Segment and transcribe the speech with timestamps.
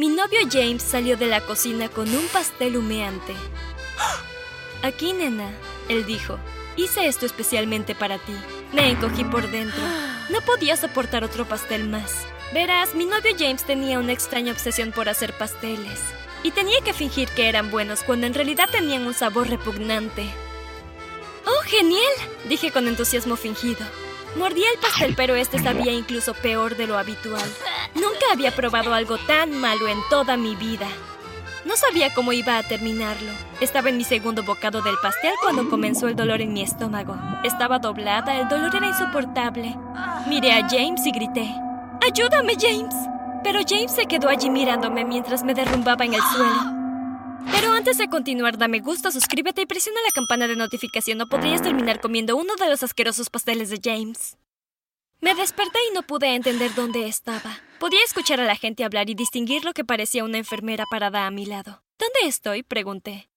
[0.00, 3.34] Mi novio James salió de la cocina con un pastel humeante.
[4.82, 5.52] Aquí, nena,
[5.90, 6.38] él dijo.
[6.74, 8.32] Hice esto especialmente para ti.
[8.72, 9.82] Me encogí por dentro.
[10.30, 12.24] No podía soportar otro pastel más.
[12.54, 16.00] Verás, mi novio James tenía una extraña obsesión por hacer pasteles.
[16.42, 20.24] Y tenía que fingir que eran buenos cuando en realidad tenían un sabor repugnante.
[21.44, 22.00] ¡Oh, genial!
[22.48, 23.84] dije con entusiasmo fingido.
[24.36, 27.50] Mordí el pastel, pero este sabía incluso peor de lo habitual.
[27.94, 30.88] Nunca había probado algo tan malo en toda mi vida.
[31.64, 33.32] No sabía cómo iba a terminarlo.
[33.60, 37.16] Estaba en mi segundo bocado del pastel cuando comenzó el dolor en mi estómago.
[37.44, 39.76] Estaba doblada, el dolor era insoportable.
[40.26, 41.54] Miré a James y grité,
[42.00, 42.94] ¡Ayúdame, James!
[43.44, 46.80] Pero James se quedó allí mirándome mientras me derrumbaba en el suelo.
[47.52, 51.62] Pero antes de continuar, dame gusto, suscríbete y presiona la campana de notificación o podrías
[51.62, 54.36] terminar comiendo uno de los asquerosos pasteles de James.
[55.20, 57.58] Me desperté y no pude entender dónde estaba.
[57.80, 61.30] Podía escuchar a la gente hablar y distinguir lo que parecía una enfermera parada a
[61.30, 61.82] mi lado.
[61.98, 62.62] ¿Dónde estoy?
[62.62, 63.30] pregunté.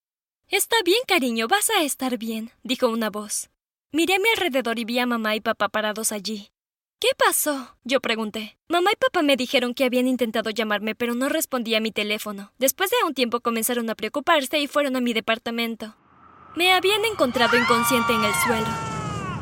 [0.50, 3.50] Está bien, cariño, vas a estar bien, dijo una voz.
[3.94, 6.50] Miré a mi alrededor y vi a mamá y papá parados allí.
[7.00, 7.78] ¿Qué pasó?
[7.86, 8.58] Yo pregunté.
[8.68, 12.52] Mamá y papá me dijeron que habían intentado llamarme, pero no respondía a mi teléfono.
[12.60, 15.96] Después de un tiempo comenzaron a preocuparse y fueron a mi departamento.
[16.58, 18.68] Me habían encontrado inconsciente en el suelo.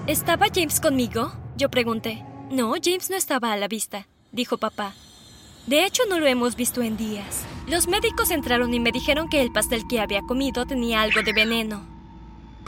[0.05, 1.33] ¿Estaba James conmigo?
[1.57, 2.23] Yo pregunté.
[2.51, 4.93] No, James no estaba a la vista, dijo papá.
[5.67, 7.45] De hecho, no lo hemos visto en días.
[7.67, 11.33] Los médicos entraron y me dijeron que el pastel que había comido tenía algo de
[11.33, 11.85] veneno.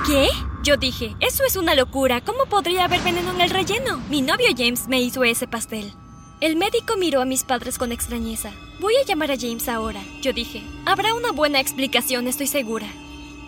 [0.05, 0.27] ¿Qué?
[0.63, 2.21] Yo dije, eso es una locura.
[2.21, 3.97] ¿Cómo podría haber veneno en el relleno?
[4.09, 5.91] Mi novio James me hizo ese pastel.
[6.41, 8.51] El médico miró a mis padres con extrañeza.
[8.79, 10.61] Voy a llamar a James ahora, yo dije.
[10.85, 12.87] Habrá una buena explicación, estoy segura.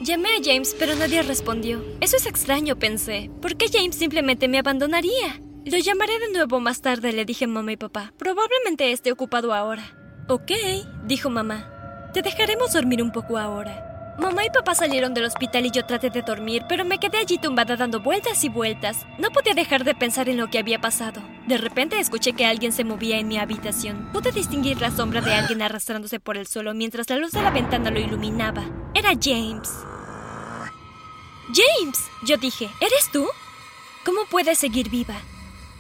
[0.02, 1.84] Llamé a James, pero nadie respondió.
[2.00, 3.30] Eso es extraño, pensé.
[3.42, 5.42] ¿Por qué James simplemente me abandonaría?
[5.66, 8.14] Lo llamaré de nuevo más tarde, le dije a mamá y papá.
[8.20, 9.84] Probablemente esté ocupado ahora.
[10.28, 10.52] Ok,
[11.06, 12.12] dijo mamá.
[12.14, 14.14] Te dejaremos dormir un poco ahora.
[14.20, 17.40] Mamá y papá salieron del hospital y yo traté de dormir, pero me quedé allí
[17.40, 19.08] tumbada dando vueltas y vueltas.
[19.18, 21.24] No podía dejar de pensar en lo que había pasado.
[21.48, 24.12] De repente escuché que alguien se movía en mi habitación.
[24.14, 27.50] Pude distinguir la sombra de alguien arrastrándose por el suelo mientras la luz de la
[27.50, 28.64] ventana lo iluminaba.
[28.94, 29.72] Era James.
[31.48, 33.26] James, yo dije, ¿eres tú?
[34.06, 35.16] ¿Cómo puedes seguir viva?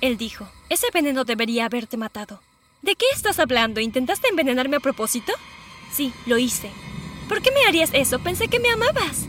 [0.02, 2.42] Él dijo, ese veneno debería haberte matado.
[2.82, 3.80] ¿De qué estás hablando?
[3.80, 5.34] ¿Intentaste envenenarme a propósito?
[5.92, 6.70] Sí, lo hice.
[7.28, 8.20] ¿Por qué me harías eso?
[8.20, 9.26] Pensé que me amabas.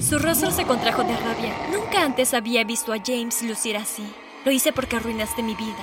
[0.00, 1.54] Su rostro se contrajo de rabia.
[1.72, 4.04] Nunca antes había visto a James lucir así.
[4.44, 5.82] Lo hice porque arruinaste mi vida.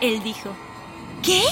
[0.00, 0.50] Él dijo.
[1.22, 1.42] ¿Qué?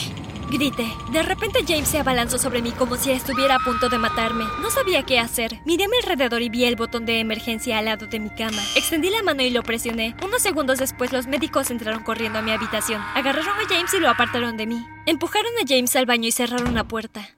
[0.51, 0.87] Grité.
[1.11, 4.45] De repente James se abalanzó sobre mí como si estuviera a punto de matarme.
[4.61, 5.61] No sabía qué hacer.
[5.65, 8.63] Miré a mi alrededor y vi el botón de emergencia al lado de mi cama.
[8.77, 10.15] Extendí la mano y lo presioné.
[10.25, 13.01] Unos segundos después los médicos entraron corriendo a mi habitación.
[13.15, 14.85] Agarraron a James y lo apartaron de mí.
[15.07, 17.37] Empujaron a James al baño y cerraron la puerta.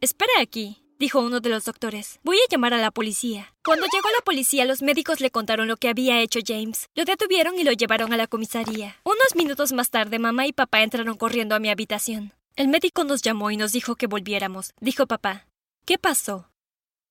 [0.00, 2.20] Espera aquí, dijo uno de los doctores.
[2.22, 3.54] Voy a llamar a la policía.
[3.64, 6.88] Cuando llegó la policía, los médicos le contaron lo que había hecho James.
[6.94, 8.96] Lo detuvieron y lo llevaron a la comisaría.
[9.04, 12.32] Unos minutos más tarde, mamá y papá entraron corriendo a mi habitación.
[12.56, 15.46] El médico nos llamó y nos dijo que volviéramos, dijo papá.
[15.84, 16.50] ¿Qué pasó?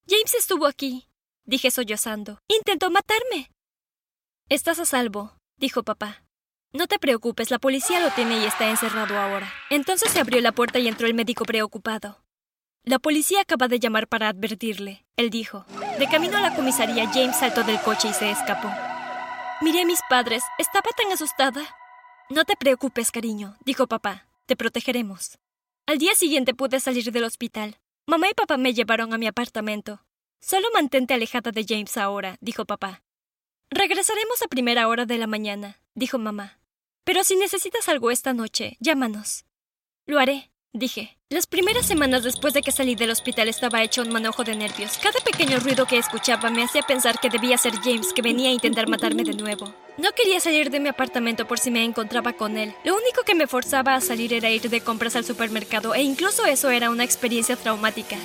[0.08, 1.08] James estuvo aquí,
[1.46, 2.40] dije sollozando.
[2.48, 3.52] Intentó matarme.
[4.50, 6.24] Estás a salvo, dijo papá.
[6.74, 9.54] No te preocupes, la policía lo tiene y está encerrado ahora.
[9.70, 12.24] Entonces se abrió la puerta y entró el médico preocupado.
[12.84, 15.68] La policía acaba de llamar para advertirle, él dijo.
[16.00, 18.72] De camino a la comisaría, James saltó del coche y se escapó.
[19.62, 20.44] Miré a mis padres.
[20.58, 21.62] Estaba tan asustada.
[22.32, 24.25] No te preocupes, cariño, dijo papá.
[24.46, 25.40] Te protegeremos.
[25.88, 27.80] Al día siguiente pude salir del hospital.
[28.06, 30.06] Mamá y papá me llevaron a mi apartamento.
[30.40, 33.04] Solo mantente alejada de James ahora, dijo papá.
[33.72, 36.60] Regresaremos a primera hora de la mañana, dijo mamá.
[37.04, 39.46] Pero si necesitas algo esta noche, llámanos.
[40.06, 41.15] Lo haré, dije.
[41.32, 45.00] Las primeras semanas después de que salí del hospital estaba hecho un manojo de nervios.
[45.00, 48.54] Cada pequeño ruido que escuchaba me hacía pensar que debía ser James que venía a
[48.54, 49.74] intentar matarme de nuevo.
[49.98, 52.76] No quería salir de mi apartamento por si me encontraba con él.
[52.84, 56.46] Lo único que me forzaba a salir era ir de compras al supermercado e incluso
[56.46, 58.18] eso era una experiencia traumática.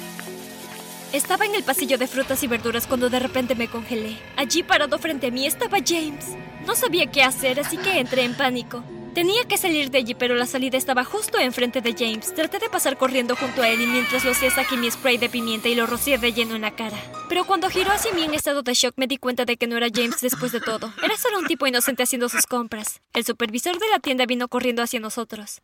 [1.14, 4.18] Estaba en el pasillo de frutas y verduras cuando de repente me congelé.
[4.36, 6.36] Allí parado frente a mí estaba James.
[6.66, 8.84] No sabía qué hacer, así que entré en pánico.
[9.14, 12.32] Tenía que salir de allí, pero la salida estaba justo enfrente de James.
[12.32, 15.28] Traté de pasar corriendo junto a él y mientras lo hacía saqué mi spray de
[15.28, 16.96] pimienta y lo rocié de lleno en la cara.
[17.28, 19.76] Pero cuando giró hacia mí en estado de shock me di cuenta de que no
[19.76, 20.92] era James después de todo.
[21.02, 23.00] Era solo un tipo inocente haciendo sus compras.
[23.12, 25.60] El supervisor de la tienda vino corriendo hacia nosotros.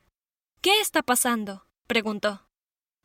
[0.61, 1.67] ¿Qué está pasando?
[1.87, 2.49] preguntó.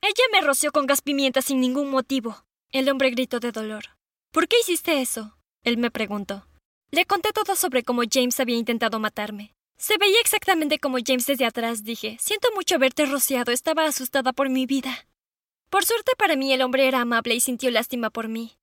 [0.02, 2.46] Ella me roció con gas pimienta sin ningún motivo.
[2.72, 3.84] El hombre gritó de dolor.
[4.32, 5.38] ¿Por qué hiciste eso?
[5.64, 6.48] Él me preguntó.
[6.90, 9.54] Le conté todo sobre cómo James había intentado matarme.
[9.82, 12.16] Se veía exactamente como James desde atrás, dije.
[12.20, 15.08] Siento mucho haberte rociado, estaba asustada por mi vida.
[15.72, 18.60] Por suerte para mí el hombre era amable y sintió lástima por mí.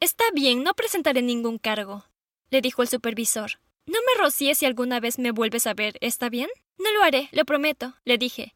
[0.00, 2.06] Está bien, no presentaré ningún cargo,
[2.48, 3.60] le dijo el supervisor.
[3.84, 6.48] No me rocíes si alguna vez me vuelves a ver, ¿está bien?
[6.78, 8.54] No lo haré, lo prometo, le dije.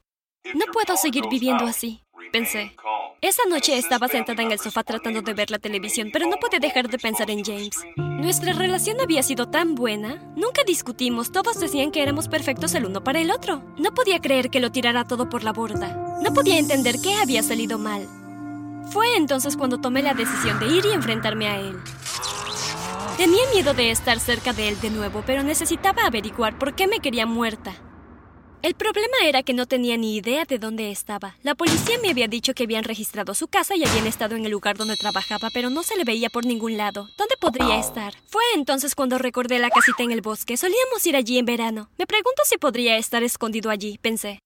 [0.55, 2.03] No puedo seguir viviendo así,
[2.33, 2.75] pensé.
[3.23, 6.59] Esa noche estaba sentada en el sofá tratando de ver la televisión, pero no pude
[6.59, 7.79] dejar de pensar en James.
[7.97, 10.17] Nuestra relación había sido tan buena.
[10.35, 13.63] Nunca discutimos, todos decían que éramos perfectos el uno para el otro.
[13.79, 16.19] No podía creer que lo tirara todo por la borda.
[16.21, 18.09] No podía entender qué había salido mal.
[18.91, 21.77] Fue entonces cuando tomé la decisión de ir y enfrentarme a él.
[23.19, 26.99] Tenía miedo de estar cerca de él de nuevo, pero necesitaba averiguar por qué me
[26.99, 27.73] quería muerta.
[28.63, 31.35] El problema era que no tenía ni idea de dónde estaba.
[31.43, 34.53] La policía me había dicho que habían registrado su casa y habían estado en el
[34.53, 37.09] lugar donde trabajaba, pero no se le veía por ningún lado.
[37.19, 38.15] ¿Dónde podría estar?
[38.29, 40.57] Fue entonces cuando recordé la casita en el bosque.
[40.57, 41.91] Solíamos ir allí en verano.
[41.99, 44.39] Me pregunto si podría estar escondido allí, pensé.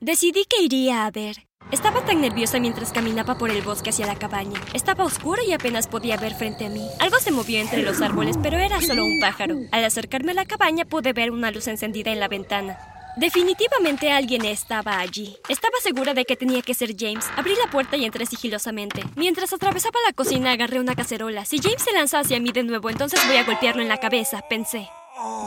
[0.00, 1.46] Decidí que iría a ver.
[1.70, 4.60] Estaba tan nerviosa mientras caminaba por el bosque hacia la cabaña.
[4.74, 6.86] Estaba oscuro y apenas podía ver frente a mí.
[6.98, 9.56] Algo se movió entre los árboles, pero era solo un pájaro.
[9.72, 12.78] Al acercarme a la cabaña pude ver una luz encendida en la ventana.
[13.16, 15.38] Definitivamente alguien estaba allí.
[15.48, 17.24] Estaba segura de que tenía que ser James.
[17.34, 19.02] Abrí la puerta y entré sigilosamente.
[19.16, 21.46] Mientras atravesaba la cocina agarré una cacerola.
[21.46, 24.42] Si James se lanza hacia mí de nuevo, entonces voy a golpearlo en la cabeza,
[24.50, 24.90] pensé.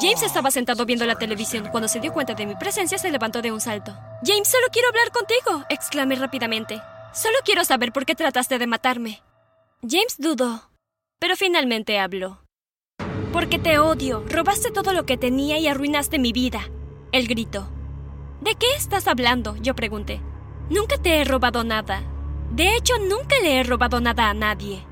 [0.02, 1.68] James estaba sentado viendo la televisión.
[1.70, 3.96] Cuando se dio cuenta de mi presencia, se levantó de un salto.
[4.26, 6.82] James, solo quiero hablar contigo, exclamé rápidamente.
[7.14, 9.22] Solo quiero saber por qué trataste de matarme.
[9.84, 10.72] James dudó,
[11.20, 12.42] pero finalmente habló.
[13.32, 14.26] Porque te odio.
[14.28, 16.68] Robaste todo lo que tenía y arruinaste mi vida.
[17.12, 17.68] Él gritó.
[18.42, 19.56] ¿De qué estás hablando?
[19.58, 20.22] Yo pregunté.
[20.70, 22.04] Nunca te he robado nada.
[22.52, 24.86] De hecho, nunca le he robado nada a nadie.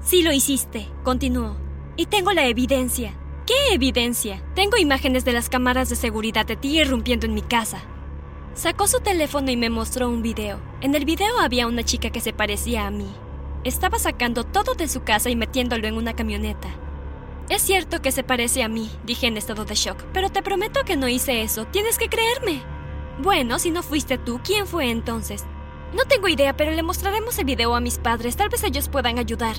[0.00, 1.56] Sí lo hiciste, continuó.
[1.96, 3.14] Y tengo la evidencia.
[3.46, 4.42] ¿Qué evidencia?
[4.54, 7.80] Tengo imágenes de las cámaras de seguridad de ti irrumpiendo en mi casa.
[8.54, 10.58] Sacó su teléfono y me mostró un video.
[10.80, 13.08] En el video había una chica que se parecía a mí.
[13.62, 16.68] Estaba sacando todo de su casa y metiéndolo en una camioneta.
[17.48, 20.84] Es cierto que se parece a mí, dije en estado de shock, pero te prometo
[20.84, 21.64] que no hice eso.
[21.66, 22.62] Tienes que creerme.
[23.22, 25.44] Bueno, si no fuiste tú, ¿quién fue entonces?
[25.94, 28.36] No tengo idea, pero le mostraremos el video a mis padres.
[28.36, 29.56] Tal vez ellos puedan ayudar.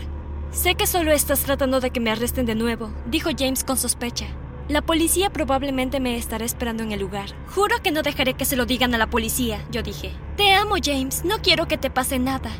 [0.52, 4.28] Sé que solo estás tratando de que me arresten de nuevo, dijo James con sospecha.
[4.68, 7.30] La policía probablemente me estará esperando en el lugar.
[7.56, 10.12] Juro que no dejaré que se lo digan a la policía, yo dije.
[10.36, 12.52] Te amo, James, no quiero que te pase nada.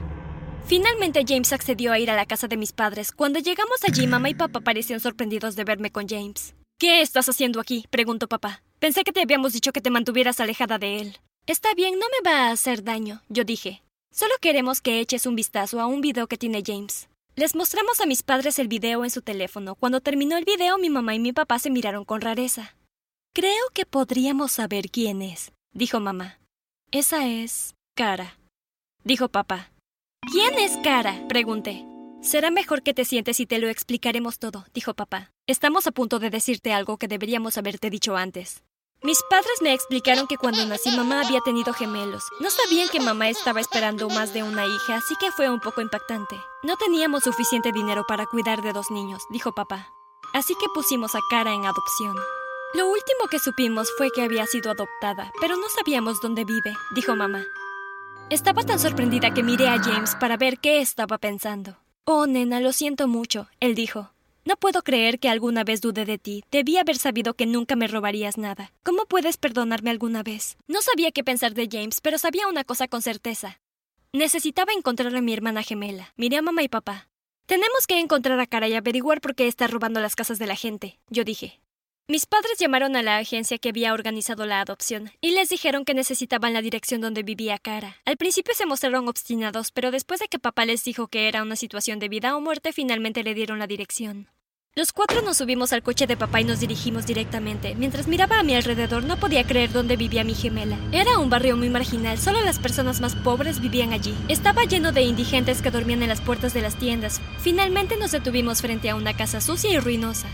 [0.68, 3.14] Finalmente James accedió a ir a la casa de mis padres.
[3.14, 6.56] Cuando llegamos allí, mamá y papá parecían sorprendidos de verme con James.
[6.78, 7.86] ¿Qué estás haciendo aquí?
[7.90, 8.62] preguntó papá.
[8.80, 11.18] Pensé que te habíamos dicho que te mantuvieras alejada de él.
[11.46, 13.82] Está bien, no me va a hacer daño, yo dije.
[14.12, 17.08] Solo queremos que eches un vistazo a un video que tiene James.
[17.38, 19.76] Les mostramos a mis padres el video en su teléfono.
[19.76, 22.76] Cuando terminó el video, mi mamá y mi papá se miraron con rareza.
[23.34, 26.40] Creo que podríamos saber quién es, dijo mamá.
[26.92, 28.38] Esa es Cara,
[29.06, 29.72] dijo papá.
[30.30, 31.16] ¿Quién es Cara?
[31.30, 31.86] pregunté.
[32.22, 35.32] Será mejor que te sientes y te lo explicaremos todo, dijo papá.
[35.48, 38.62] Estamos a punto de decirte algo que deberíamos haberte dicho antes.
[39.04, 42.24] Mis padres me explicaron que cuando nací mamá había tenido gemelos.
[42.42, 45.80] No sabían que mamá estaba esperando más de una hija, así que fue un poco
[45.80, 46.36] impactante.
[46.64, 49.88] No teníamos suficiente dinero para cuidar de dos niños, dijo papá.
[50.34, 52.16] Así que pusimos a Cara en adopción.
[52.74, 57.16] Lo último que supimos fue que había sido adoptada, pero no sabíamos dónde vive, dijo
[57.16, 57.46] mamá.
[58.30, 61.78] Estaba tan sorprendida que miré a James para ver qué estaba pensando.
[62.04, 64.12] Oh, nena, lo siento mucho, él dijo.
[64.44, 66.44] No puedo creer que alguna vez dude de ti.
[66.52, 68.74] Debí haber sabido que nunca me robarías nada.
[68.84, 70.58] ¿Cómo puedes perdonarme alguna vez?
[70.68, 73.62] No sabía qué pensar de James, pero sabía una cosa con certeza.
[74.12, 76.14] Necesitaba encontrar a mi hermana gemela.
[76.18, 77.08] Miré a mamá y papá.
[77.46, 80.58] Tenemos que encontrar a Cara y averiguar por qué está robando las casas de la
[80.58, 81.62] gente, yo dije.
[82.10, 85.94] Mis padres llamaron a la agencia que había organizado la adopción y les dijeron que
[85.94, 87.98] necesitaban la dirección donde vivía Cara.
[88.06, 91.58] Al principio se mostraron obstinados, pero después de que papá les dijo que era una
[91.58, 94.30] situación de vida o muerte, finalmente le dieron la dirección.
[94.74, 97.76] Los cuatro nos subimos al coche de papá y nos dirigimos directamente.
[97.76, 100.78] Mientras miraba a mi alrededor no podía creer dónde vivía mi gemela.
[100.94, 104.16] Era un barrio muy marginal, solo las personas más pobres vivían allí.
[104.30, 107.20] Estaba lleno de indigentes que dormían en las puertas de las tiendas.
[107.40, 110.30] Finalmente nos detuvimos frente a una casa sucia y ruinosa.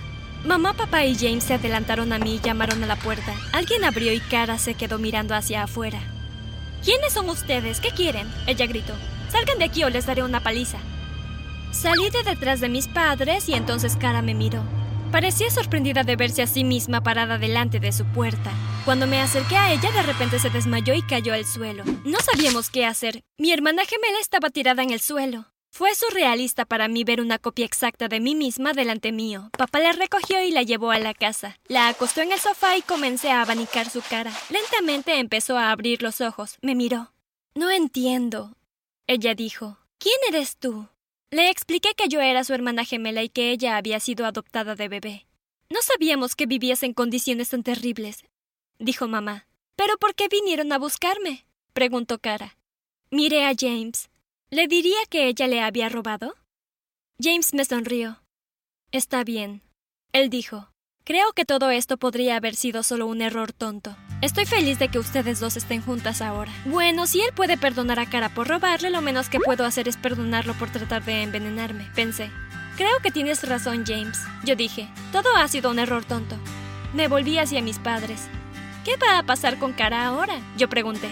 [0.45, 3.33] Mamá, papá y James se adelantaron a mí y llamaron a la puerta.
[3.53, 5.99] Alguien abrió y Cara se quedó mirando hacia afuera.
[6.83, 7.79] ¿Quiénes son ustedes?
[7.79, 8.29] ¿Qué quieren?
[8.45, 8.93] Ella gritó.
[9.29, 10.79] Salgan de aquí o les daré una paliza.
[11.71, 14.61] Salí de detrás de mis padres y entonces Cara me miró.
[15.13, 18.51] Parecía sorprendida de verse a sí misma parada delante de su puerta.
[18.83, 21.85] Cuando me acerqué a ella, de repente se desmayó y cayó al suelo.
[22.03, 23.23] No sabíamos qué hacer.
[23.37, 25.52] Mi hermana gemela estaba tirada en el suelo.
[25.75, 29.49] Fue surrealista para mí ver una copia exacta de mí misma delante mío.
[29.57, 31.57] Papá la recogió y la llevó a la casa.
[31.65, 34.31] La acostó en el sofá y comencé a abanicar su cara.
[34.51, 36.59] Lentamente empezó a abrir los ojos.
[36.61, 37.11] Me miró.
[37.55, 38.55] No entiendo.
[39.07, 40.89] Ella dijo, ¿Quién eres tú?
[41.31, 44.87] Le expliqué que yo era su hermana gemela y que ella había sido adoptada de
[44.89, 45.25] bebé.
[45.71, 48.25] No sabíamos que vivías en condiciones tan terribles,
[48.77, 49.47] dijo mamá.
[49.75, 51.47] ¿Pero por qué vinieron a buscarme?
[51.73, 52.59] preguntó Cara.
[53.09, 54.11] Miré a James.
[54.53, 56.35] ¿Le diría que ella le había robado?
[57.19, 58.21] James me sonrió.
[58.91, 59.63] Está bien.
[60.11, 60.69] Él dijo.
[61.03, 63.97] Creo que todo esto podría haber sido solo un error tonto.
[64.21, 66.51] Estoy feliz de que ustedes dos estén juntas ahora.
[66.65, 69.97] Bueno, si él puede perdonar a Cara por robarle, lo menos que puedo hacer es
[69.97, 72.29] perdonarlo por tratar de envenenarme, pensé.
[72.77, 74.19] Creo que tienes razón, James.
[74.45, 76.35] Yo dije, todo ha sido un error tonto.
[76.93, 78.27] Me volví hacia mis padres.
[78.85, 80.39] ¿Qué va a pasar con Cara ahora?
[80.57, 81.09] Yo pregunté.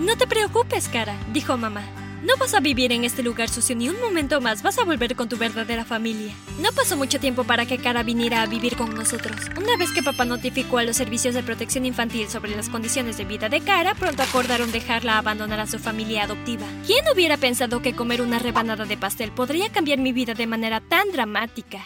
[0.00, 1.99] No te preocupes, Cara, dijo mamá.
[2.22, 5.16] No vas a vivir en este lugar sucio ni un momento más, vas a volver
[5.16, 6.34] con tu verdadera familia.
[6.58, 9.36] No pasó mucho tiempo para que Cara viniera a vivir con nosotros.
[9.56, 13.24] Una vez que papá notificó a los servicios de protección infantil sobre las condiciones de
[13.24, 16.66] vida de Cara, pronto acordaron dejarla abandonar a su familia adoptiva.
[16.86, 20.80] ¿Quién hubiera pensado que comer una rebanada de pastel podría cambiar mi vida de manera
[20.80, 21.80] tan dramática?